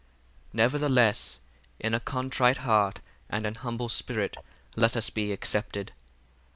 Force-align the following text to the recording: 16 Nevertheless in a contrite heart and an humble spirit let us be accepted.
16 0.47 0.57
Nevertheless 0.57 1.39
in 1.79 1.93
a 1.93 1.99
contrite 1.99 2.57
heart 2.65 3.01
and 3.29 3.45
an 3.45 3.53
humble 3.53 3.87
spirit 3.87 4.35
let 4.75 4.97
us 4.97 5.11
be 5.11 5.31
accepted. 5.31 5.91